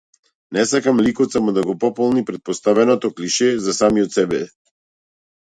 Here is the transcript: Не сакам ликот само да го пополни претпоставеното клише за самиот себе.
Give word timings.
Не 0.55 0.63
сакам 0.69 1.01
ликот 1.07 1.35
само 1.37 1.53
да 1.57 1.63
го 1.67 1.75
пополни 1.83 2.23
претпоставеното 2.31 3.13
клише 3.21 3.53
за 3.67 3.77
самиот 3.83 4.19
себе. 4.19 4.43